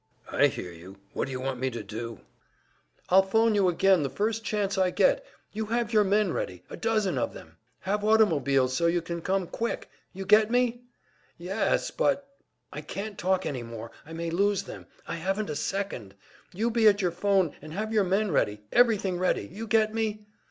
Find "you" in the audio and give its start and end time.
0.71-0.95, 1.31-1.39, 3.53-3.69, 5.51-5.67, 8.87-9.03, 10.11-10.25, 16.51-16.71, 19.53-19.67